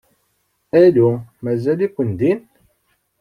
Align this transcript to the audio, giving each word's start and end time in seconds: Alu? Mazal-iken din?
Alu? 0.83 1.09
Mazal-iken 1.43 2.09
din? 2.19 2.39